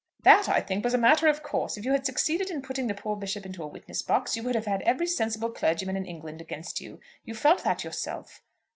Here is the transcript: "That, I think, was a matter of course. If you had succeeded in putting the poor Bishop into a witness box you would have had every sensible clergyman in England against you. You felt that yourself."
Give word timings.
"That, 0.23 0.49
I 0.49 0.61
think, 0.61 0.83
was 0.83 0.95
a 0.95 0.97
matter 0.97 1.27
of 1.27 1.43
course. 1.43 1.77
If 1.77 1.85
you 1.85 1.91
had 1.91 2.07
succeeded 2.07 2.49
in 2.49 2.63
putting 2.63 2.87
the 2.87 2.95
poor 2.95 3.15
Bishop 3.15 3.45
into 3.45 3.61
a 3.61 3.67
witness 3.67 4.01
box 4.01 4.35
you 4.35 4.41
would 4.41 4.55
have 4.55 4.65
had 4.65 4.81
every 4.81 5.05
sensible 5.05 5.51
clergyman 5.51 5.95
in 5.95 6.07
England 6.07 6.41
against 6.41 6.81
you. 6.81 6.99
You 7.23 7.35
felt 7.35 7.63
that 7.65 7.83
yourself." 7.83 8.41